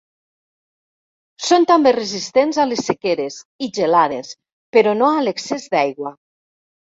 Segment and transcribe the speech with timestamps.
[1.49, 4.33] Són també resistents a les sequeres i gelades,
[4.77, 6.15] però no a l'excés d'aigua.